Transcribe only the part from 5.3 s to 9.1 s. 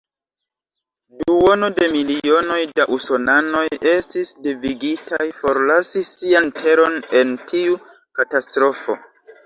forlasi sian teron en tiu katastrofo.